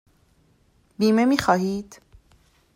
[0.97, 2.01] بیمه می خواهید؟